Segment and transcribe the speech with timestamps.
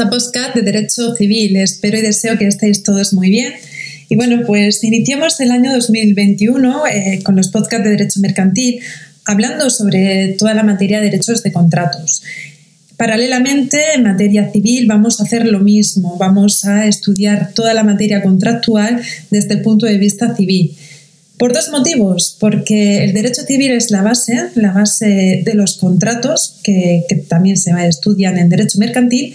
[0.00, 1.56] A Postcat de Derecho Civil.
[1.56, 3.54] Espero y deseo que estéis todos muy bien.
[4.08, 8.80] Y bueno, pues iniciamos el año 2021 eh, con los podcasts de Derecho Mercantil
[9.24, 12.22] hablando sobre toda la materia de derechos de contratos.
[12.96, 18.22] Paralelamente, en materia civil vamos a hacer lo mismo, vamos a estudiar toda la materia
[18.22, 20.76] contractual desde el punto de vista civil.
[21.38, 26.56] Por dos motivos, porque el derecho civil es la base, la base de los contratos,
[26.64, 29.34] que, también se estudian en derecho mercantil,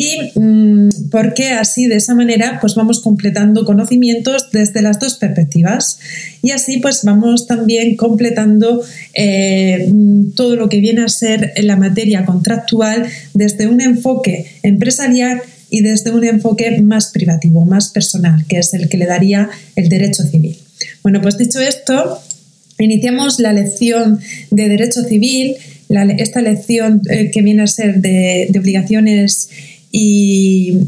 [0.00, 5.98] y mm, porque así de esa manera pues vamos completando conocimientos desde las dos perspectivas
[6.40, 8.82] y así pues vamos también completando
[9.14, 9.92] eh,
[10.34, 16.10] todo lo que viene a ser la materia contractual desde un enfoque empresarial y desde
[16.10, 20.56] un enfoque más privativo, más personal, que es el que le daría el derecho civil.
[21.02, 22.20] Bueno, pues dicho esto,
[22.78, 24.18] iniciamos la lección
[24.50, 25.56] de Derecho Civil,
[26.18, 29.50] esta lección eh, que viene a ser de, obligaciones
[29.90, 30.78] y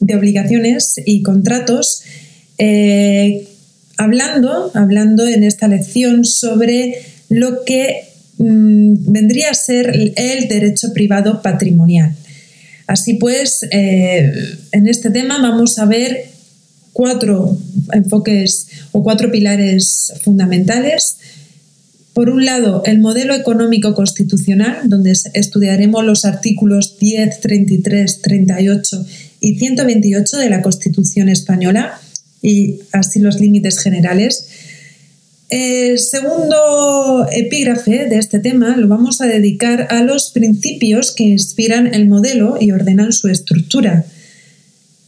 [0.00, 2.02] de obligaciones y contratos,
[2.58, 3.48] eh,
[3.96, 8.04] hablando, hablando en esta lección sobre lo que
[8.38, 12.14] mm, vendría a ser el derecho privado patrimonial.
[12.86, 14.30] Así pues, eh,
[14.72, 16.26] en este tema vamos a ver
[16.92, 17.56] cuatro
[17.92, 21.16] enfoques o cuatro pilares fundamentales.
[22.14, 29.06] Por un lado, el modelo económico constitucional, donde estudiaremos los artículos 10, 33, 38
[29.40, 32.00] y 128 de la Constitución española
[32.40, 34.46] y así los límites generales.
[35.50, 41.92] El segundo epígrafe de este tema lo vamos a dedicar a los principios que inspiran
[41.94, 44.04] el modelo y ordenan su estructura.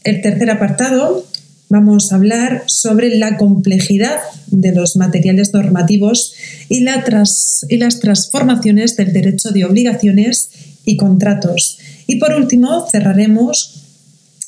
[0.02, 1.24] El tercer apartado
[1.68, 6.34] vamos a hablar sobre la complejidad de los materiales normativos
[6.68, 10.50] y, las transformaciones del derecho de obligaciones
[10.84, 11.78] y contratos.
[12.06, 13.82] Y por último, cerraremos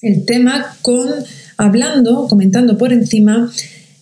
[0.03, 1.09] el tema con
[1.57, 3.53] hablando, comentando por encima,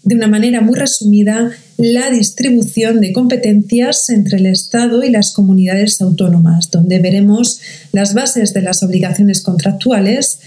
[0.03, 6.01] de una manera muy resumida, la distribución de competencias entre el Estado y las comunidades
[6.01, 7.61] autónomas, donde veremos
[7.93, 10.39] las bases de las obligaciones contractuales,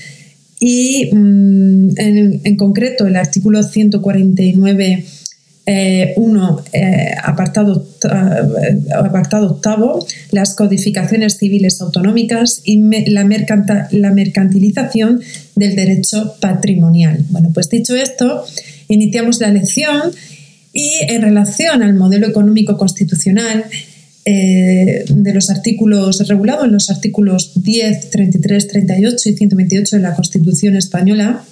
[0.59, 5.05] y mm, en, concreto el artículo 149.
[6.15, 12.81] 1, eh, eh, apartado, eh, apartado octavo, las codificaciones civiles autonómicas y
[13.11, 13.23] la,
[13.91, 15.21] la mercantilización
[15.55, 17.23] del derecho patrimonial.
[17.29, 18.45] Bueno, pues dicho esto,
[18.87, 20.11] iniciamos la lección
[20.73, 23.65] y en relación al modelo económico constitucional,
[24.31, 30.13] eh, de los artículos regulados en los artículos 10, 33, 38 y 128 de la
[30.13, 31.43] Constitución española,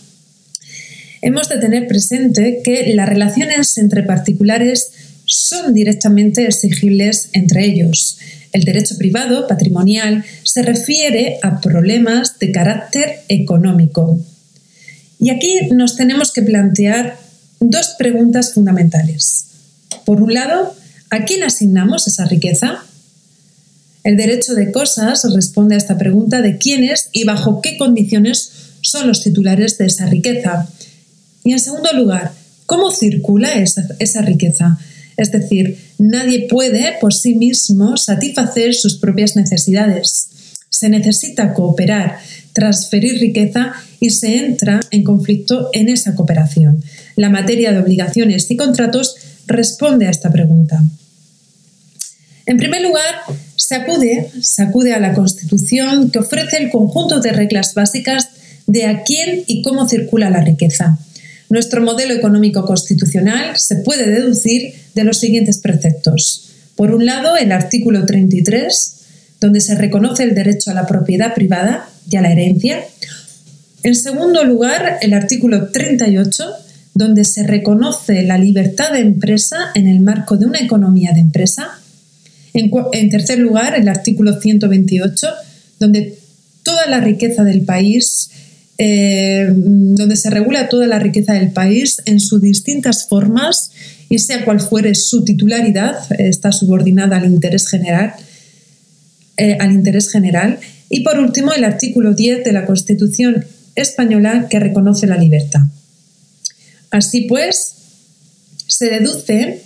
[1.24, 4.92] hemos de tener presente que las relaciones entre particulares
[5.26, 8.20] son directamente exigibles entre ellos.
[8.54, 14.20] El derecho privado patrimonial se refiere a problemas de carácter económico.
[15.20, 17.18] Y aquí nos tenemos que plantear
[17.60, 19.46] dos preguntas fundamentales.
[20.06, 20.76] Por un lado,
[21.10, 22.84] ¿A quién asignamos esa riqueza?
[24.04, 28.52] El derecho de cosas responde a esta pregunta de quiénes y bajo qué condiciones
[28.82, 30.68] son los titulares de esa riqueza.
[31.44, 32.34] Y en segundo lugar,
[32.66, 34.78] ¿cómo circula esa, esa riqueza?
[35.16, 40.30] Es decir, nadie puede por sí mismo satisfacer sus propias necesidades.
[40.70, 42.20] Se necesita cooperar,
[42.54, 46.84] transferir riqueza y se entra en conflicto en esa cooperación.
[47.16, 49.16] La materia de obligaciones y contratos
[49.48, 50.84] responde a esta pregunta.
[52.46, 53.16] En primer lugar,
[53.56, 58.30] se acude, se acude a la Constitución que ofrece el conjunto de reglas básicas
[58.68, 60.98] de a quién y cómo circula la riqueza.
[61.50, 66.50] Nuestro modelo económico constitucional se puede deducir de los siguientes preceptos.
[66.76, 68.96] Por un lado, el artículo 33,
[69.40, 72.84] donde se reconoce el derecho a la propiedad privada y a la herencia.
[73.84, 76.46] En segundo lugar, el artículo 38,
[76.98, 81.80] donde se reconoce la libertad de empresa en el marco de una economía de empresa.
[82.54, 85.28] En, tercer lugar, el artículo 128,
[85.80, 86.18] donde
[86.64, 88.32] toda la riqueza del país,
[88.80, 93.72] eh, donde se regula toda la riqueza del país en sus distintas formas
[94.10, 98.14] y sea cual fuere su titularidad, está subordinada al interés general.
[99.38, 100.58] Eh, al interés general.
[100.90, 103.46] Y por último, el artículo 10 de la Constitución
[103.76, 105.62] española que reconoce la libertad.
[106.92, 107.74] Así pues,
[108.68, 109.64] se deduce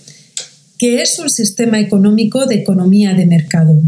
[0.77, 3.79] que es un sistema económico de economía de mercado,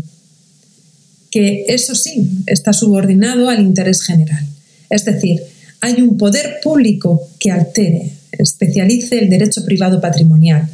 [1.31, 4.45] que eso sí está subordinado al interés general.
[4.89, 5.41] Es decir,
[5.81, 10.69] hay un poder público que altere, especialice el derecho privado patrimonial,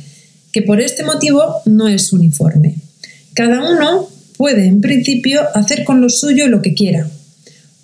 [0.51, 2.75] que por este motivo no es uniforme.
[3.33, 7.09] Cada uno puede, en principio, hacer con lo suyo lo que quiera.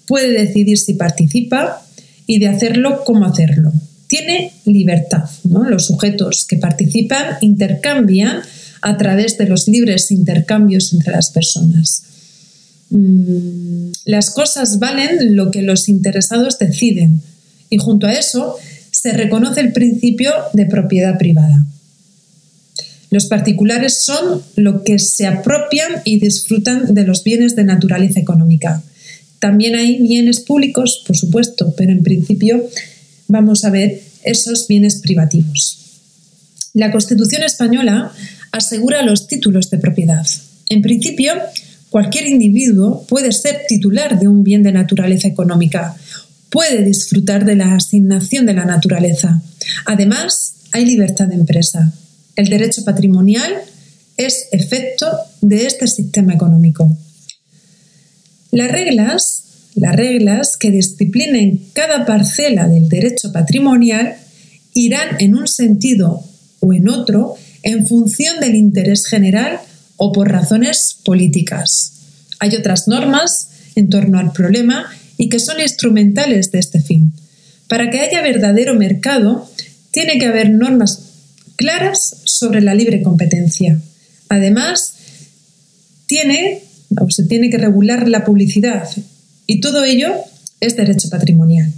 [0.07, 1.81] puede decidir si participa
[2.27, 3.71] y de hacerlo cómo hacerlo.
[4.15, 5.25] Tiene libertad.
[5.43, 8.43] Los sujetos que participan intercambian
[8.81, 12.03] a través de los libres intercambios entre las personas.
[12.91, 17.19] Mm, las cosas valen lo que los interesados deciden
[17.69, 18.55] y junto a eso
[18.89, 21.65] se reconoce el principio de propiedad privada.
[23.11, 28.81] Los particulares son lo que se apropian y disfrutan de los bienes de naturaleza económica.
[29.39, 32.63] También hay bienes públicos, por supuesto, pero en principio
[33.27, 35.79] vamos a ver esos bienes privativos.
[36.73, 38.11] La Constitución española
[38.51, 40.25] asegura los títulos de propiedad.
[40.69, 41.33] En principio,
[41.89, 45.95] cualquier individuo puede ser titular de un bien de naturaleza económica,
[46.49, 49.41] puede disfrutar de la asignación de la naturaleza.
[49.85, 51.93] Además, hay libertad de empresa.
[52.35, 53.53] El derecho patrimonial
[54.17, 55.07] es efecto
[55.41, 56.89] de este sistema económico.
[58.51, 59.44] Las reglas,
[59.75, 64.15] las reglas que disciplinen cada parcela del derecho patrimonial
[64.73, 66.23] irán en un sentido
[66.61, 69.59] o en otro en función del interés general
[69.97, 71.91] o por razones políticas.
[72.39, 74.85] Hay otras normas en torno al problema
[75.17, 77.13] y que son instrumentales de este fin.
[77.67, 79.49] Para que haya verdadero mercado,
[79.91, 80.99] tiene que haber normas
[81.55, 83.79] claras sobre la libre competencia.
[84.29, 84.93] Además,
[87.09, 88.87] se tiene que regular la publicidad
[89.47, 90.13] y todo ello
[90.59, 91.71] es derecho patrimonial.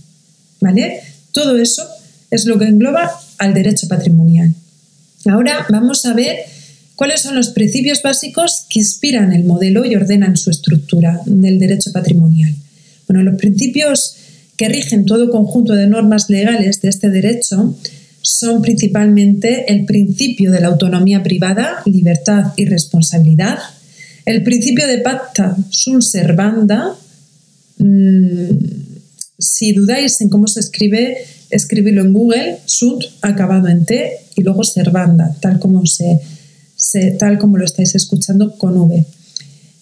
[0.59, 1.01] ¿Vale?
[1.31, 1.87] Todo eso
[2.31, 4.53] es lo que engloba al derecho patrimonial.
[5.25, 6.37] Ahora vamos a ver
[6.95, 11.91] cuáles son los principios básicos que inspiran el modelo y ordenan su estructura del derecho
[11.91, 12.55] patrimonial.
[13.07, 14.15] Bueno, los principios
[14.57, 17.77] que rigen todo conjunto de normas legales de este derecho
[18.21, 23.59] son principalmente el principio de la autonomía privada, libertad y responsabilidad,
[24.25, 26.95] el principio de pacta sunt servanda,
[27.77, 28.49] mm,
[29.39, 31.17] si dudáis en cómo se escribe,
[31.49, 35.83] escribirlo en Google, sunt acabado en T y luego servanda, tal como,
[37.19, 39.05] tal como lo estáis escuchando con V.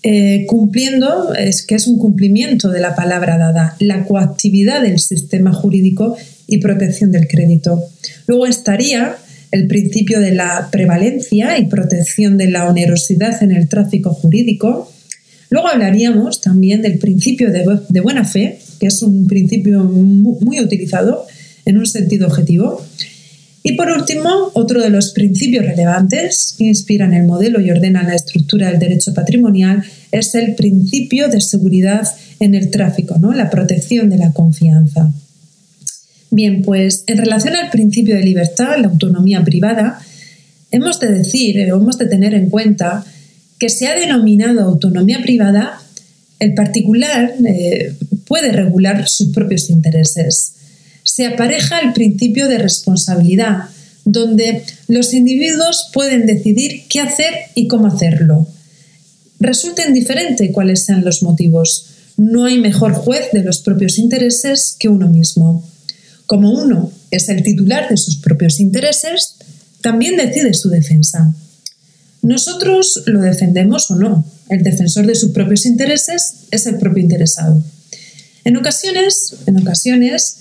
[0.07, 5.51] Eh, cumpliendo, es que es un cumplimiento de la palabra dada, la coactividad del sistema
[5.51, 6.15] jurídico
[6.45, 7.83] y protección del crédito.
[8.27, 9.15] Luego estaría
[9.49, 14.91] el principio de la prevalencia y protección de la onerosidad en el tráfico jurídico.
[15.55, 21.25] Luego hablaríamos también del principio de, buena fe, que es un principio muy utilizado
[21.63, 22.85] en un sentido objetivo.
[23.63, 28.15] Y por último, otro de los principios relevantes que inspiran el modelo y ordenan la
[28.15, 29.81] estructura del derecho patrimonial
[30.11, 32.05] es el principio de seguridad
[32.41, 33.31] en el tráfico, ¿no?
[33.31, 35.09] la protección de la confianza.
[36.31, 40.01] Bien, pues en relación al principio de libertad, la autonomía privada,
[40.71, 43.05] hemos de decir, eh, hemos de tener en cuenta
[43.59, 45.81] que se ha denominado autonomía privada,
[46.39, 47.95] el particular eh,
[48.27, 50.53] puede regular sus propios intereses.
[51.03, 53.69] Se apareja el principio de responsabilidad,
[54.03, 58.47] donde los individuos pueden decidir qué hacer y cómo hacerlo.
[59.39, 61.87] Resulta indiferente cuáles sean los motivos.
[62.17, 65.63] No hay mejor juez de los propios intereses que uno mismo.
[66.25, 69.35] Como uno es el titular de sus propios intereses,
[69.81, 71.33] también decide su defensa.
[72.25, 74.25] Nosotros lo defendemos o no.
[74.49, 77.61] El defensor de sus propios intereses es el propio interesado.
[78.43, 80.37] En ocasiones, en ocasiones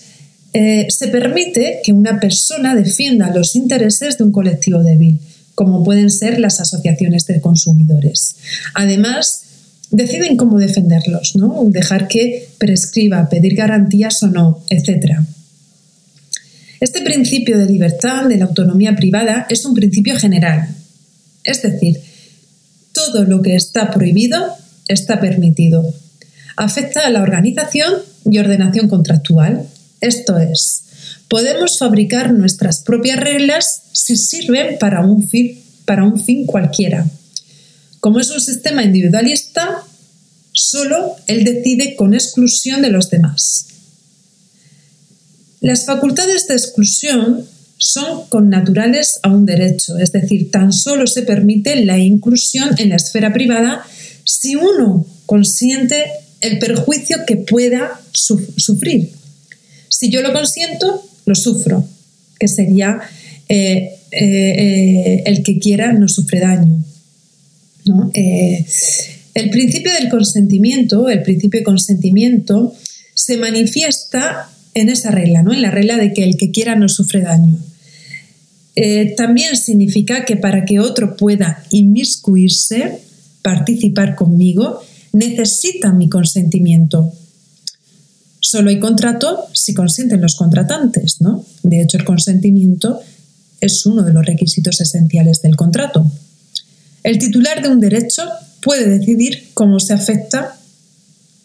[0.55, 5.21] eh, se permite que una persona defienda los intereses de un colectivo débil,
[5.55, 8.37] como pueden ser las asociaciones de consumidores.
[8.73, 9.43] Además,
[9.91, 11.67] deciden cómo defenderlos, ¿no?
[11.69, 15.19] dejar que prescriba, pedir garantías o no, etc.
[16.81, 20.75] Este principio de libertad, de la autonomía privada, es un principio general.
[21.45, 22.01] Es decir,
[22.93, 24.57] todo lo que está prohibido
[24.89, 25.95] está permitido.
[26.57, 27.93] Afecta a la organización
[28.31, 29.67] y ordenación contractual.
[30.01, 30.85] Esto es,
[31.29, 37.07] podemos fabricar nuestras propias reglas si sirven para un fin, para un fin cualquiera.
[38.01, 39.83] Como es un sistema individualista,
[40.53, 43.67] solo él decide con exclusión de los demás.
[45.61, 47.49] Las facultades de exclusión
[47.87, 52.97] son connaturales a un derecho, es decir, tan solo se permite la inclusión en la
[52.97, 53.85] esfera privada
[54.25, 56.03] si uno consiente
[56.41, 59.11] el perjuicio que pueda sufrir.
[59.91, 61.87] Si yo lo consiento, lo sufro,
[62.41, 63.01] que sería
[63.51, 66.83] eh, eh, eh, el que quiera no sufre daño.
[69.35, 72.75] el principio del consentimiento, el principio de consentimiento,
[73.13, 75.53] se manifiesta en esa regla, ¿no?
[75.53, 77.59] en la regla de que el que quiera no sufre daño.
[78.77, 83.01] Eh, también significa que para que otro pueda inmiscuirse,
[83.43, 84.81] participar conmigo,
[85.13, 87.13] necesita mi consentimiento.
[88.41, 91.45] Solo hay contrato si consienten los contratantes, ¿no?
[91.63, 93.01] De hecho, el consentimiento
[93.61, 96.11] es uno de los requisitos esenciales del contrato.
[97.03, 98.23] El titular de un derecho
[98.61, 100.57] puede decidir cómo se afecta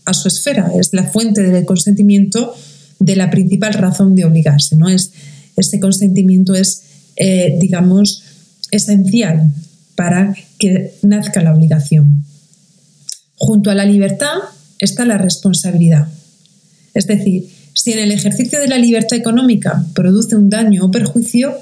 [0.05, 2.55] a su esfera, es la fuente del consentimiento
[2.99, 4.89] de la principal razón de obligarse, ¿no?
[4.89, 5.11] Es,
[5.55, 6.83] este consentimiento es,
[7.19, 8.23] eh, digamos,
[8.71, 9.51] esencial
[9.95, 12.23] para que nazca la obligación.
[13.35, 14.37] Junto a la libertad
[14.79, 16.07] está la responsabilidad.
[16.93, 21.53] Es decir, si en el ejercicio de la libertad económica produce un daño o perjuicio,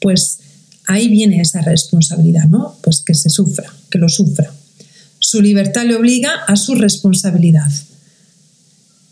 [0.00, 0.38] pues
[0.86, 2.76] ahí viene esa responsabilidad, ¿no?
[2.82, 4.52] Pues que se sufra, que lo sufra.
[5.18, 7.70] Su libertad le obliga a su responsabilidad.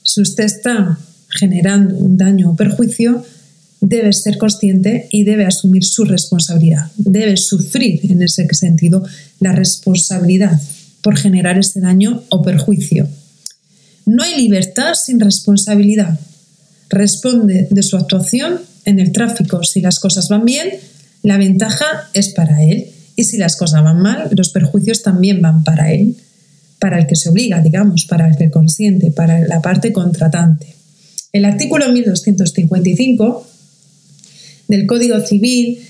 [0.03, 3.25] Si usted está generando un daño o perjuicio,
[3.81, 6.91] debe ser consciente y debe asumir su responsabilidad.
[6.97, 9.05] Debe sufrir en ese sentido
[9.41, 10.61] la responsabilidad
[11.03, 13.09] por generar ese daño o perjuicio.
[14.07, 16.19] No hay libertad sin responsabilidad.
[16.89, 19.63] Responde de su actuación en el tráfico.
[19.63, 20.69] Si las cosas van bien,
[21.23, 22.91] la ventaja es para él.
[23.17, 26.17] Y si las cosas van mal, los perjuicios también van para él,
[26.79, 30.75] para el que se obliga, digamos, para el que consiente, para la parte contratante.
[31.33, 33.47] El artículo 1255
[34.71, 35.81] del Código Civil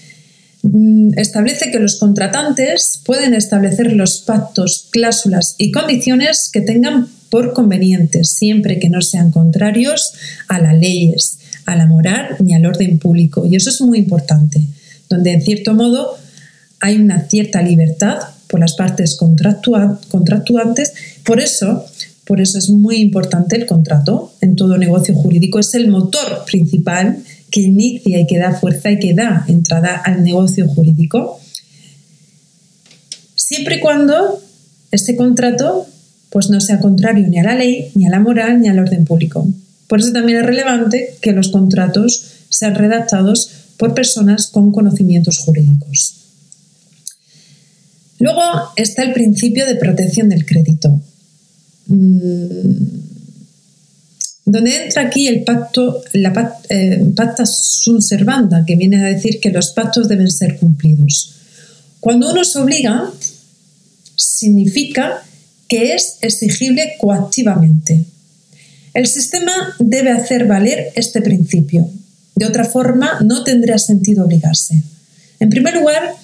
[0.62, 7.52] mm, establece que los contratantes pueden establecer los pactos, cláusulas y condiciones que tengan por
[7.52, 10.12] convenientes, siempre que no sean contrarios
[10.49, 13.46] a las leyes, a la moral ni al orden público.
[13.46, 14.60] Y eso es muy importante,
[15.08, 16.18] donde en cierto modo
[16.80, 18.18] hay una cierta libertad
[18.49, 20.92] por las partes contractuantes.
[21.25, 21.84] Por eso,
[22.25, 25.58] por eso es muy importante el contrato en todo negocio jurídico.
[25.58, 27.18] Es el motor principal
[27.50, 31.40] que inicia y que da fuerza y que da entrada al negocio jurídico.
[33.35, 34.40] Siempre y cuando
[34.90, 35.87] este contrato
[36.30, 39.04] pues no sea contrario ni a la ley, ni a la moral, ni al orden
[39.04, 39.47] público.
[39.88, 46.16] Por eso también es relevante que los contratos sean redactados por personas con conocimientos jurídicos.
[48.21, 48.42] Luego
[48.76, 51.00] está el principio de protección del crédito,
[51.87, 53.09] mm,
[54.50, 59.50] donde entra aquí el pacto, la eh, pacta sunt servanda, que viene a decir que
[59.50, 61.35] los pactos deben ser cumplidos.
[62.00, 63.11] Cuando uno se obliga,
[64.16, 65.23] significa
[65.69, 68.04] que es exigible coactivamente.
[68.92, 71.88] El sistema debe hacer valer este principio.
[72.35, 74.83] De otra forma, no tendría sentido obligarse.
[75.38, 76.14] En primer lugar,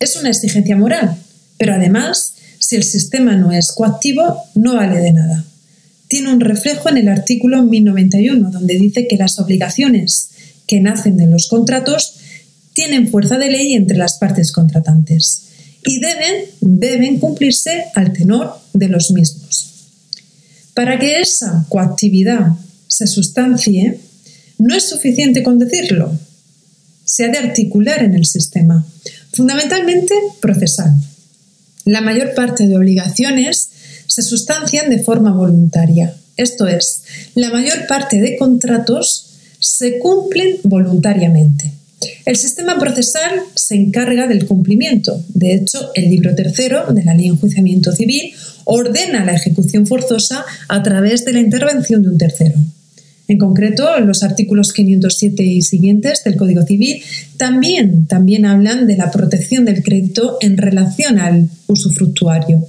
[0.00, 1.16] es una exigencia moral,
[1.58, 5.44] pero además, si el sistema no es coactivo, no vale de nada.
[6.08, 10.30] Tiene un reflejo en el artículo 1091, donde dice que las obligaciones
[10.66, 12.14] que nacen de los contratos
[12.72, 15.42] tienen fuerza de ley entre las partes contratantes
[15.84, 19.66] y deben, deben cumplirse al tenor de los mismos.
[20.74, 22.52] Para que esa coactividad
[22.86, 23.98] se sustancie,
[24.58, 26.16] no es suficiente con decirlo,
[27.04, 28.86] se ha de articular en el sistema,
[29.32, 30.94] fundamentalmente procesal.
[31.84, 33.70] La mayor parte de obligaciones
[34.08, 37.02] se sustancian de forma voluntaria, esto es,
[37.34, 39.26] la mayor parte de contratos
[39.58, 41.72] se cumplen voluntariamente.
[42.24, 45.20] El sistema procesal se encarga del cumplimiento.
[45.34, 48.32] De hecho, el libro tercero de la Ley de Enjuiciamiento Civil
[48.64, 52.54] ordena la ejecución forzosa a través de la intervención de un tercero.
[53.26, 57.02] En concreto, los artículos 507 y siguientes del Código Civil
[57.36, 62.64] también, también hablan de la protección del crédito en relación al usufructuario.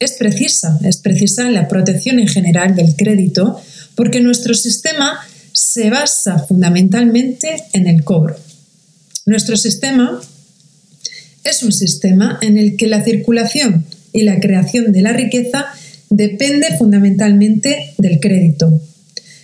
[0.00, 3.60] Es precisa, es precisa la protección en general del crédito
[3.94, 5.18] porque nuestro sistema
[5.52, 8.36] se basa fundamentalmente en el cobro.
[9.26, 10.20] Nuestro sistema
[11.44, 15.66] es un sistema en el que la circulación y la creación de la riqueza
[16.10, 18.80] depende fundamentalmente del crédito.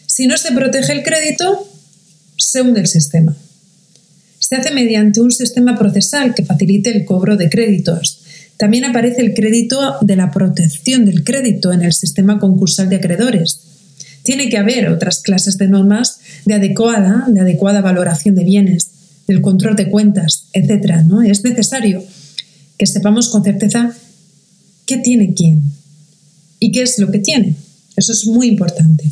[0.07, 1.69] Si no se protege el crédito,
[2.37, 3.37] se hunde el sistema.
[4.39, 8.24] Se hace mediante un sistema procesal que facilite el cobro de créditos.
[8.57, 13.61] También aparece el crédito de la protección del crédito en el sistema concursal de acreedores
[14.25, 18.91] tiene que haber otras clases de normas de adecuada, de adecuada valoración de bienes,
[19.29, 21.03] del control de cuentas, etc.
[21.07, 21.23] ¿no?
[21.23, 22.03] Es necesario
[22.77, 23.95] que sepamos con certeza
[24.87, 25.63] qué tiene quién
[26.59, 27.55] y qué es lo que tiene.
[27.97, 29.05] Eso es muy importante.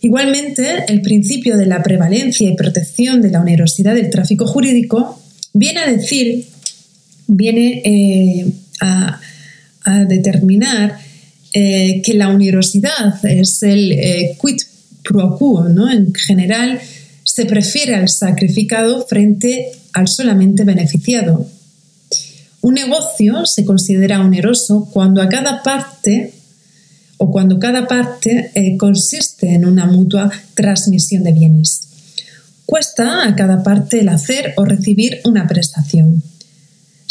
[0.00, 5.20] Igualmente, el principio de la prevalencia y protección de la onerosidad del tráfico jurídico
[5.52, 6.48] viene a decir,
[7.30, 9.20] viene eh, a,
[10.06, 10.98] determinar
[11.52, 14.58] eh, que la onerosidad es el eh, quid
[15.02, 15.90] pro quo, ¿no?
[15.90, 16.78] En general
[17.24, 21.46] se prefiere al sacrificado frente al solamente beneficiado.
[22.60, 26.34] Un negocio se considera oneroso cuando a cada parte
[27.16, 31.88] o cuando cada parte consiste en una mutua transmisión de bienes.
[32.66, 36.22] Cuesta a cada parte el hacer o recibir una prestación.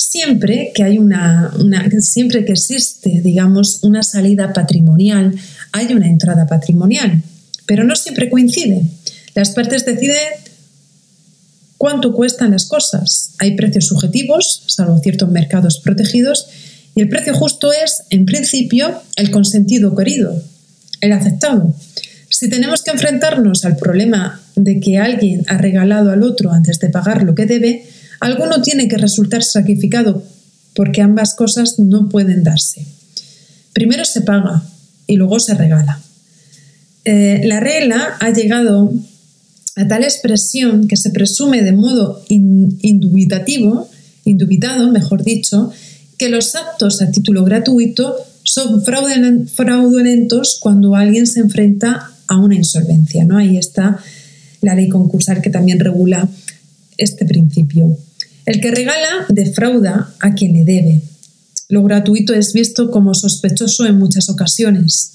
[0.02, 1.52] Siempre que hay una,
[2.00, 5.36] siempre que existe, digamos, una salida patrimonial,
[5.74, 7.22] hay una entrada patrimonial,
[7.66, 8.84] pero no siempre coincide.
[9.36, 10.16] Las partes deciden
[11.78, 13.32] cuánto cuestan las cosas.
[13.40, 16.48] Hay precios subjetivos, salvo ciertos mercados protegidos,
[16.96, 20.42] y el precio justo es, en principio, el consentido querido,
[21.02, 21.76] el aceptado.
[22.30, 26.88] Si tenemos que enfrentarnos al problema de que alguien ha regalado al otro antes de
[26.88, 27.86] pagar lo que debe,
[28.20, 30.24] alguno tiene que resultar sacrificado
[30.76, 32.86] porque ambas cosas no pueden darse.
[33.74, 34.64] Primero se paga
[35.08, 36.02] y luego se regala.
[37.06, 38.94] Eh, la regla ha llegado
[39.76, 43.90] a tal expresión que se presume de modo indubitativo,
[44.26, 45.72] indubitado, mejor dicho,
[46.18, 53.24] que los actos a título gratuito son fraudulentos cuando alguien se enfrenta a una insolvencia.
[53.24, 53.38] ¿no?
[53.38, 53.98] Ahí está
[54.62, 56.28] la ley concursal que también regula
[56.98, 57.98] este principio.
[58.50, 61.04] El que regala defrauda a quien le debe.
[61.68, 65.12] Lo gratuito es visto como sospechoso en muchas ocasiones.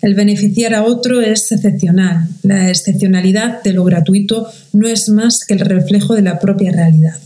[0.00, 2.26] El beneficiar a otro es excepcional.
[2.42, 7.18] La excepcionalidad de lo gratuito no es más que el reflejo de la propia realidad.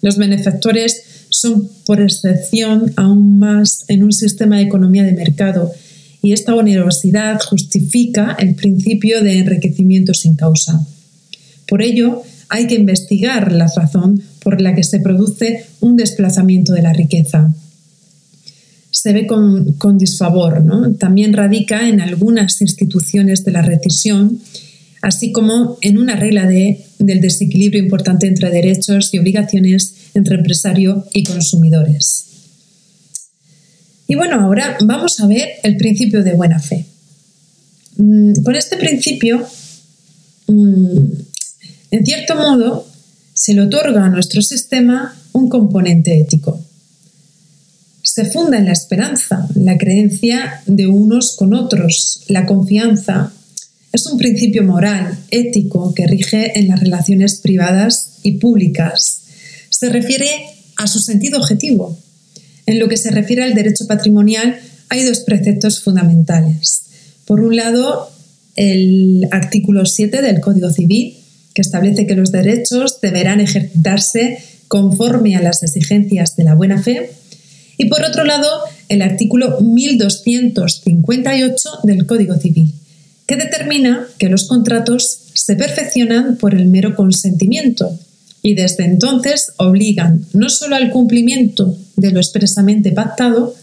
[0.00, 5.74] Los benefactores son por excepción aún más en un sistema de economía de mercado
[6.22, 10.86] y esta onerosidad justifica el principio de enriquecimiento sin causa.
[11.68, 16.82] Por ello, hay que investigar la razón por la que se produce un desplazamiento de
[16.82, 17.52] la riqueza.
[18.90, 20.62] Se ve con, disfavor,
[20.98, 24.38] también radica en algunas instituciones de la recesión,
[25.02, 31.04] así como en una regla de, del desequilibrio importante entre derechos y obligaciones entre empresario
[31.12, 32.26] y consumidores.
[34.06, 36.84] Y bueno, ahora vamos a ver el principio de buena fe.
[37.96, 39.44] Mm, con este principio,
[40.46, 40.98] mm,
[41.90, 42.86] en cierto modo,
[43.34, 46.64] se le otorga a nuestro sistema un componente ético.
[48.02, 53.32] Se funda en la esperanza, la creencia de unos con otros, la confianza.
[53.92, 59.22] Es un principio moral, ético, que rige en las relaciones privadas y públicas.
[59.68, 60.28] Se refiere
[60.76, 61.98] a su sentido objetivo.
[62.66, 66.82] En lo que se refiere al derecho patrimonial, hay dos preceptos fundamentales.
[67.24, 68.10] Por un lado,
[68.54, 71.16] el artículo 7 del Código Civil
[71.54, 77.12] que establece que los derechos deberán ejercitarse conforme a las exigencias de la buena fe,
[77.76, 78.48] y por otro lado,
[78.88, 82.72] el artículo 1258 del Código Civil,
[83.26, 87.98] que determina que los contratos se perfeccionan por el mero consentimiento
[88.42, 93.56] y desde entonces obligan no solo al cumplimiento de lo expresamente pactado,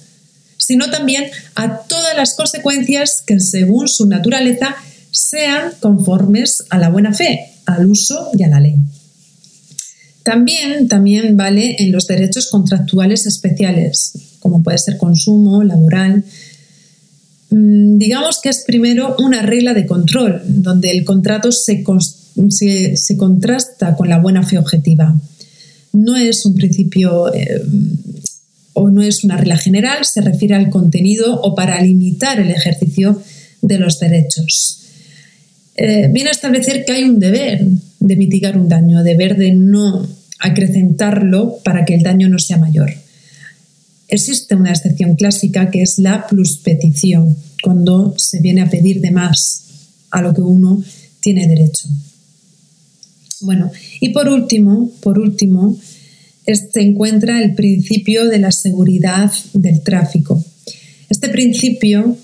[0.57, 1.25] sino también
[1.55, 4.75] a todas las consecuencias que según su naturaleza
[5.11, 8.75] sean conformes a la buena fe, al uso y a la ley.
[10.23, 16.23] También, también vale en los derechos contractuales especiales, como puede ser consumo, laboral.
[17.49, 21.83] Mm, digamos que es primero una regla de control, donde el contrato se,
[22.95, 25.19] se, contrasta con la buena fe objetiva.
[25.93, 27.61] No es un principio eh,
[28.73, 33.21] o no es una regla general, se refiere al contenido o para limitar el ejercicio
[33.61, 34.80] de los derechos.
[35.75, 37.65] Eh, viene a establecer que hay un deber
[37.99, 40.07] de mitigar un daño, deber de no
[40.39, 42.91] acrecentarlo para que el daño no sea mayor.
[44.07, 49.63] Existe una excepción clásica que es la pluspetición, cuando se viene a pedir de más
[50.09, 50.83] a lo que uno
[51.21, 51.87] tiene derecho.
[53.41, 55.77] Bueno, y por último, por último,
[56.45, 60.43] se encuentra el principio de la seguridad del tráfico.
[61.09, 62.17] Este principio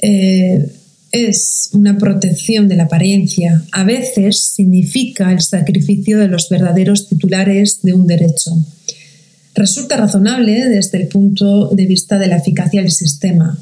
[0.00, 0.66] eh,
[1.12, 3.64] es una protección de la apariencia.
[3.72, 8.52] A veces significa el sacrificio de los verdaderos titulares de un derecho.
[9.54, 13.58] Resulta razonable desde el punto de vista de la eficacia del sistema.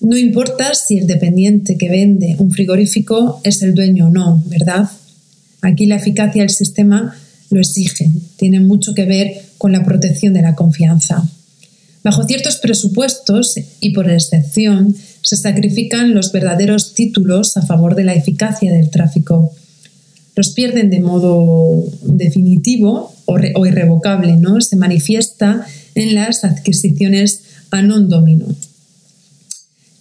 [0.00, 4.90] No importa si el dependiente que vende un frigorífico es el dueño o no, ¿verdad?
[5.62, 7.16] Aquí la eficacia del sistema
[7.50, 8.10] lo exige.
[8.36, 11.24] Tiene mucho que ver con la protección de la confianza.
[12.02, 18.14] Bajo ciertos presupuestos y por excepción, se sacrifican los verdaderos títulos a favor de la
[18.14, 19.52] eficacia del tráfico.
[20.34, 24.60] Los pierden de modo definitivo o, irrevocable, ¿no?
[24.60, 28.46] Se manifiesta en las adquisiciones a non domino.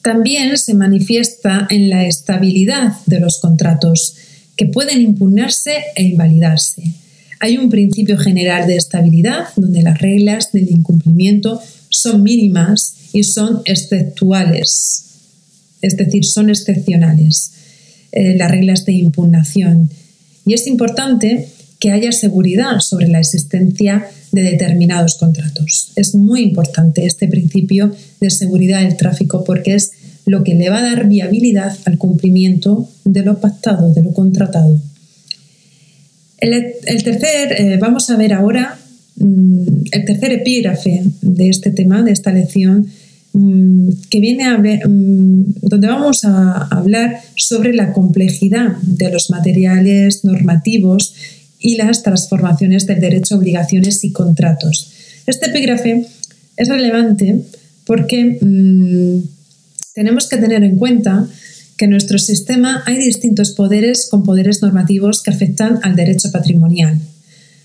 [0.01, 4.15] También se manifiesta en la estabilidad de los contratos,
[4.57, 6.83] que pueden impugnarse e invalidarse.
[7.39, 13.61] Hay un principio general de estabilidad donde las reglas del incumplimiento son mínimas y son
[13.65, 15.10] exceptuales,
[15.81, 17.53] es decir, son excepcionales
[18.11, 19.89] eh, las reglas de impugnación.
[20.45, 21.47] Y es importante
[21.79, 25.91] que haya seguridad sobre la existencia de determinados contratos.
[25.95, 29.91] Es muy importante este principio de seguridad del tráfico porque es
[30.25, 34.79] lo que le va a dar viabilidad al cumplimiento de lo pactado, de lo contratado.
[36.37, 38.77] El, tercer, eh, vamos a ver ahora
[39.17, 42.87] mm, el tercer epígrafe de este tema, de esta lección,
[43.33, 51.15] que viene a mm, donde vamos a hablar sobre la complejidad de los materiales normativos
[51.59, 54.91] y las transformaciones del derecho, obligaciones y contratos.
[55.27, 56.07] Este epígrafe
[56.57, 57.41] es relevante
[57.85, 58.37] porque
[59.93, 61.27] tenemos que tener en cuenta
[61.77, 66.99] que en nuestro sistema hay distintos poderes con poderes normativos que afectan al derecho patrimonial.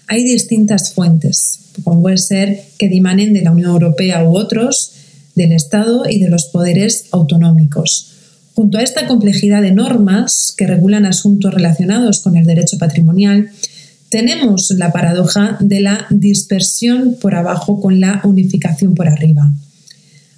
[0.08, 4.92] Hay distintas fuentes, como puede ser que dimanen de la Unión Europea u otros,
[5.36, 8.12] del Estado y de los poderes autonómicos.
[8.54, 13.50] Junto a esta complejidad de normas que regulan asuntos relacionados con el derecho patrimonial,
[14.08, 19.52] tenemos la paradoja de la dispersión por abajo con la unificación por arriba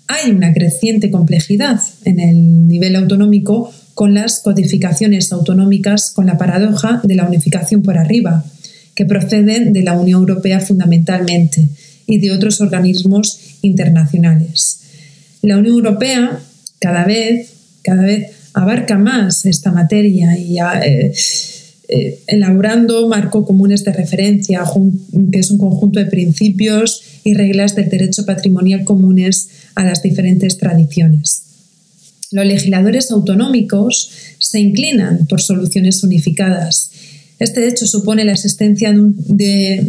[0.09, 7.01] hay una creciente complejidad en el nivel autonómico con las codificaciones autonómicas con la paradoja
[7.05, 8.45] de la unificación por arriba,
[8.95, 11.69] que proceden de la Unión Europea fundamentalmente
[12.07, 14.78] y de otros organismos internacionales.
[15.43, 16.41] La Unión Europea
[16.81, 21.13] cada vez, cada vez abarca más esta materia y eh,
[21.89, 24.63] eh, elaborando marcos comunes de referencia,
[25.33, 30.59] que es un conjunto de principios y reglas del derecho patrimonial comunes a las diferentes
[30.59, 31.45] tradiciones.
[32.31, 36.91] Los legisladores autonómicos se inclinan por soluciones unificadas.
[37.39, 39.83] Este hecho supone la existencia de,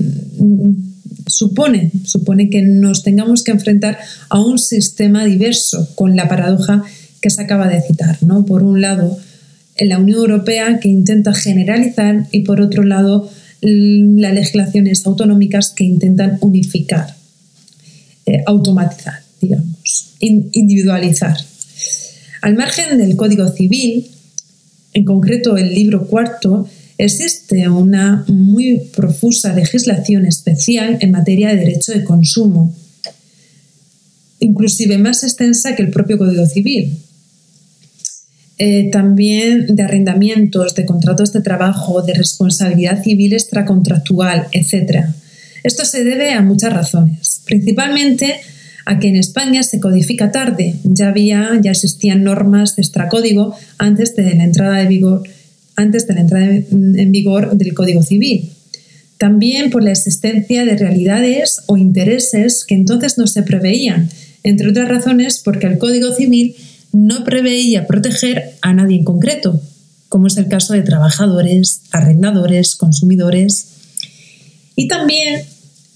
[1.29, 3.97] supone, supone que nos tengamos que enfrentar
[4.29, 6.83] a un sistema diverso con la paradoja
[7.21, 8.17] que se acaba de citar.
[8.21, 8.45] ¿no?
[8.45, 9.17] Por un lado,
[9.79, 13.29] la Unión Europea que intenta generalizar y por otro lado,
[13.61, 17.15] las legislaciones autonómicas que intentan unificar,
[18.25, 21.37] eh, automatizar digamos, individualizar.
[22.41, 24.07] Al margen del Código Civil,
[24.93, 26.67] en concreto el libro cuarto,
[26.99, 32.75] existe una muy profusa legislación especial en materia de derecho de consumo,
[34.39, 36.99] inclusive más extensa que el propio Código Civil.
[38.61, 45.05] Eh, también de arrendamientos, de contratos de trabajo, de responsabilidad civil extracontractual, etc.
[45.63, 48.41] Esto se debe a muchas razones, principalmente
[48.85, 50.75] a que en España se codifica tarde.
[50.83, 55.23] Ya había, ya existían normas de extracódigo antes de la entrada de vigor,
[55.79, 58.51] antes de la entrada en vigor del Código Civil.
[59.17, 64.09] También por la existencia de realidades o intereses que entonces no se preveían,
[64.43, 66.55] entre otras razones porque el Código Civil
[66.91, 69.59] no preveía proteger a nadie en concreto,
[70.07, 73.67] como es el caso de trabajadores, arrendadores, consumidores.
[74.75, 75.41] Y también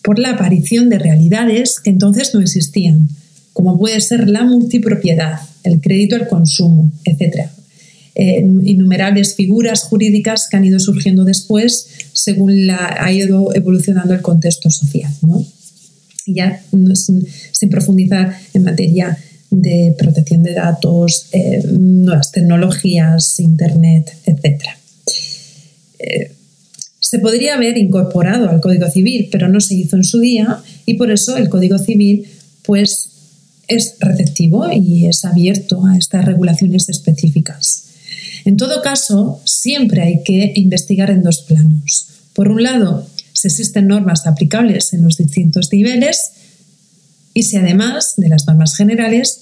[0.04, 3.08] por la aparición de realidades que entonces no existían,
[3.54, 7.50] como puede ser la multipropiedad, el crédito al consumo, etc.
[8.16, 14.22] Eh, innumerables figuras jurídicas que han ido surgiendo después según la, ha ido evolucionando el
[14.22, 15.12] contexto social.
[16.26, 16.62] Y ya
[16.94, 19.18] sin, profundizar en materia
[19.50, 24.64] de protección de datos, eh, nuevas tecnologías, Internet, etc
[27.14, 30.96] se podría haber incorporado al Código Civil, pero no se hizo en su día y
[30.96, 32.26] por eso el Código Civil
[32.64, 33.10] pues
[33.68, 37.84] es receptivo y es abierto a estas regulaciones específicas.
[38.46, 42.08] En todo caso, siempre hay que investigar en dos planos.
[42.34, 46.32] Por un lado, si existen normas aplicables en los distintos niveles
[47.34, 49.42] y si además de las normas generales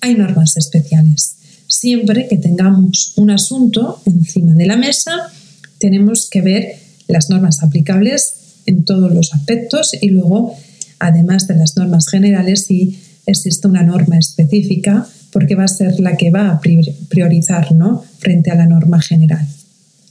[0.00, 1.36] hay normas especiales.
[1.66, 5.30] Siempre que tengamos un asunto encima de la mesa,
[5.78, 8.34] tenemos que ver las normas aplicables
[8.66, 10.56] en todos los aspectos y luego,
[10.98, 16.16] además de las normas generales, si existe una norma específica, porque va a ser la
[16.16, 18.04] que va a priorizar ¿no?
[18.18, 19.46] frente a la norma general.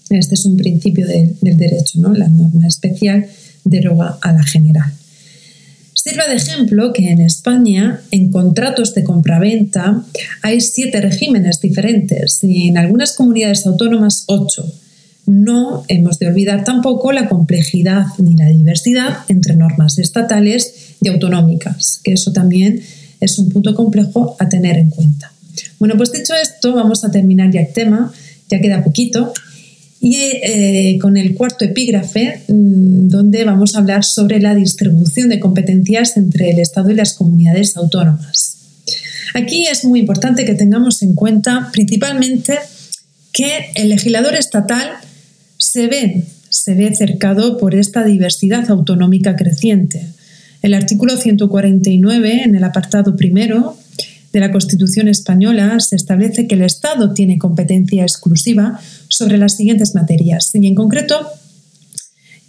[0.09, 2.13] Este es un principio del derecho, ¿no?
[2.13, 3.27] la norma especial
[3.63, 4.91] deroga a la general.
[5.93, 10.05] Sirva de ejemplo que en España, en contratos de compraventa,
[10.41, 14.65] hay siete regímenes diferentes y en algunas comunidades autónomas ocho
[15.25, 21.99] no hemos de olvidar tampoco la complejidad ni la diversidad entre normas estatales y autonómicas,
[22.03, 22.81] que eso también
[23.19, 25.31] es un punto complejo a tener en cuenta.
[25.79, 28.11] Bueno, pues dicho esto, vamos a terminar ya el tema,
[28.49, 29.33] ya queda poquito,
[30.01, 35.29] y eh, con el cuarto epígrafe, mm, donde donde vamos a hablar sobre la distribución
[35.29, 38.57] de competencias entre el Estado y las comunidades autónomas.
[39.35, 42.57] Aquí es muy importante que tengamos en cuenta principalmente
[43.33, 44.87] que el legislador estatal
[45.57, 50.07] se ve, se ve cercado por esta diversidad autonómica creciente.
[50.61, 53.77] El artículo 149, en el apartado primero
[54.33, 59.95] de la Constitución española, se establece que el Estado tiene competencia exclusiva sobre las siguientes
[59.95, 60.51] materias.
[60.53, 61.27] Y en concreto,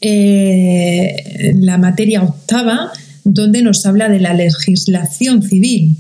[0.00, 2.92] eh, la materia octava,
[3.24, 5.96] donde nos habla de la legislación civil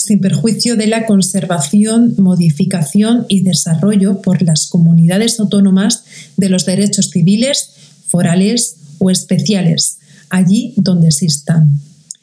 [0.00, 6.04] sin perjuicio de la conservación, modificación y desarrollo por las comunidades autónomas
[6.38, 7.72] de los derechos civiles,
[8.06, 9.98] forales o especiales,
[10.30, 11.80] allí donde existan.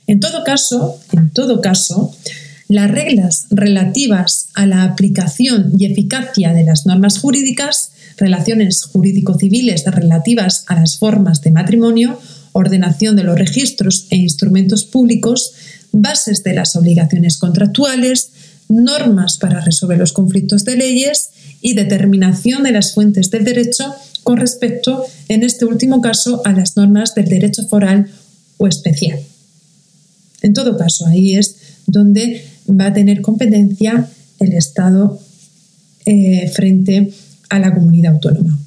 [0.07, 2.15] En todo caso, en todo caso,
[2.69, 10.65] las reglas relativas a la aplicación y eficacia de las normas jurídicas, relaciones jurídico-civiles relativas
[10.67, 12.19] a las formas de matrimonio,
[12.51, 15.53] ordenación de los registros e instrumentos públicos,
[15.91, 18.31] bases de las obligaciones contractuales,
[18.69, 21.29] normas para resolver los conflictos de leyes
[21.61, 23.93] y determinación de las fuentes del derecho
[24.27, 28.09] con respecto, en este último caso, a las normas del derecho foral
[28.57, 29.17] o especial.
[30.41, 34.05] En todo caso, ahí es donde va a tener competencia
[34.41, 35.17] el Estado
[36.05, 37.13] eh, frente
[37.49, 38.59] a la comunidad autónoma.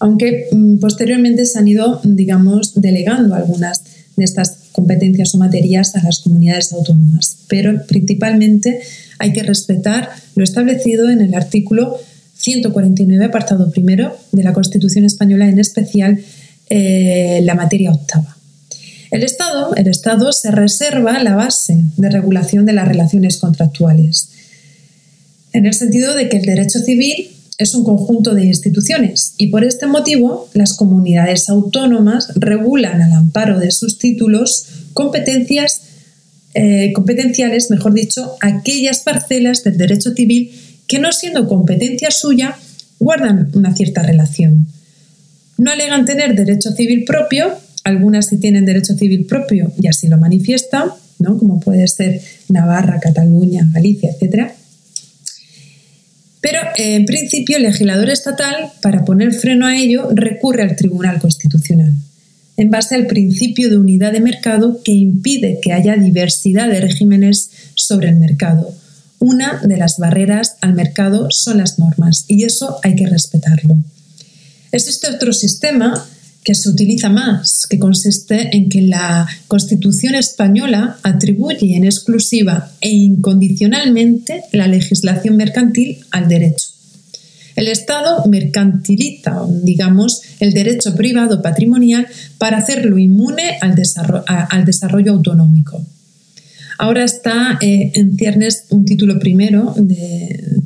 [0.00, 3.84] Aunque mm, posteriormente se han ido, digamos, delegando algunas
[4.16, 7.36] de estas competencias o materias a las comunidades autónomas.
[7.46, 8.80] Pero principalmente
[9.20, 12.00] hay que respetar lo establecido en el artículo
[12.40, 16.18] 149, apartado primero de la Constitución española, en especial
[16.68, 18.36] eh, la materia octava.
[19.10, 24.30] El Estado, el Estado se reserva la base de regulación de las relaciones contractuales,
[25.52, 29.64] en el sentido de que el derecho civil es un conjunto de instituciones y por
[29.64, 35.82] este motivo las comunidades autónomas regulan al amparo de sus títulos competencias
[36.54, 40.52] eh, competenciales, mejor dicho, aquellas parcelas del derecho civil
[40.90, 42.56] que no siendo competencia suya
[42.98, 44.66] guardan una cierta relación.
[45.56, 50.18] No alegan tener derecho civil propio, algunas sí tienen derecho civil propio y así lo
[50.18, 50.88] manifiestan,
[51.20, 51.38] ¿no?
[51.38, 54.50] como puede ser Navarra, Cataluña, Galicia, etc.,
[56.40, 61.92] pero en principio el legislador estatal, para poner freno a ello, recurre al Tribunal Constitucional,
[62.56, 67.50] en base al principio de unidad de mercado que impide que haya diversidad de regímenes
[67.74, 68.74] sobre el mercado.
[69.20, 73.76] Una de las barreras al mercado son las normas y eso hay que respetarlo.
[74.72, 76.06] Existe otro sistema
[76.42, 82.88] que se utiliza más, que consiste en que la Constitución española atribuye en exclusiva e
[82.88, 86.68] incondicionalmente la legislación mercantil al derecho.
[87.56, 92.06] El Estado mercantiliza, digamos, el derecho privado patrimonial
[92.38, 93.74] para hacerlo inmune al
[94.64, 95.84] desarrollo, autonómico.
[96.80, 100.62] Ahora está eh, en ciernes un título primero de,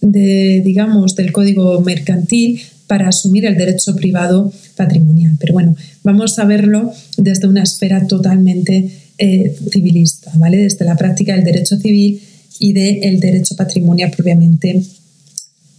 [0.00, 5.36] de, digamos, del Código Mercantil para asumir el derecho privado patrimonial.
[5.38, 10.56] Pero bueno, vamos a verlo desde una esfera totalmente eh, civilista, ¿vale?
[10.56, 12.20] Desde la práctica del derecho civil
[12.58, 14.82] y del derecho patrimonial propiamente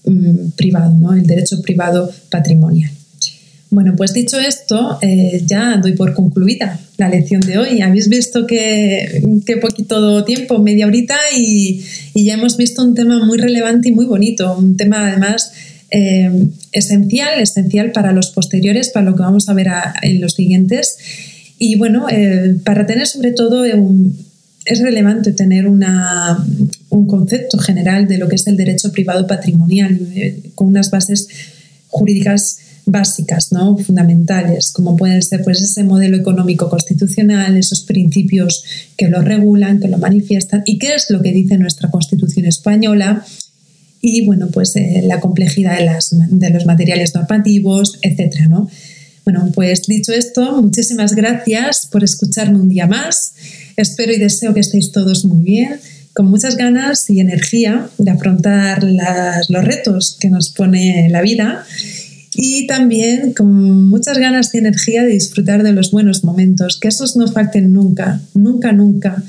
[0.05, 1.13] mm, privado, ¿no?
[1.13, 2.96] El derecho privado patrimonial.
[3.69, 7.81] Bueno, pues dicho esto, eh, ya doy por concluida la lección de hoy.
[7.81, 9.21] Habéis visto que,
[9.61, 11.83] poquito tiempo, media horita, y,
[12.15, 14.57] ya hemos visto un tema muy relevante y muy bonito.
[14.57, 15.51] Un tema además
[15.91, 16.31] eh,
[16.71, 19.67] esencial, esencial para los posteriores, para lo que vamos a ver
[20.01, 20.97] en los siguientes.
[21.59, 23.75] Y bueno, eh, para tener sobre todo eh,
[24.65, 26.43] es relevante tener una,
[26.89, 29.99] un concepto general de lo que es el derecho privado patrimonial,
[30.55, 31.27] con unas bases
[31.87, 33.77] jurídicas básicas, ¿no?
[33.77, 38.63] fundamentales, como pueden ser pues, ese modelo económico constitucional, esos principios
[38.95, 43.25] que lo regulan, que lo manifiestan, y qué es lo que dice nuestra Constitución española
[44.01, 48.69] y bueno, pues eh, la complejidad de, las, de, los materiales normativos, etcétera, ¿no?
[49.25, 53.33] Bueno, pues dicho esto, muchísimas gracias por escucharme un día más.
[53.75, 55.81] Espero y deseo que estéis todos muy bien,
[56.13, 61.65] con muchas ganas y energía de afrontar los retos que nos pone la vida
[62.39, 67.17] y también con muchas ganas y energía de disfrutar de los buenos momentos, que esos
[67.17, 69.23] no falten nunca, nunca, nunca.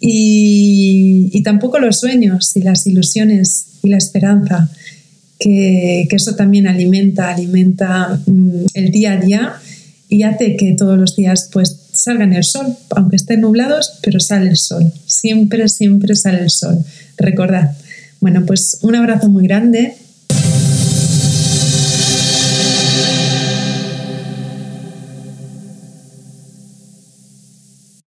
[0.00, 4.68] Y, tampoco los sueños y las ilusiones y la esperanza,
[5.38, 9.52] que, eso también alimenta, alimenta mm, el día a día
[10.08, 14.50] y hace que todos los días pues salgan el sol, aunque estén nublados, pero sale
[14.50, 16.84] el sol, siempre, siempre sale el sol,
[17.18, 17.70] recordad.
[18.20, 19.94] Bueno, pues un abrazo muy grande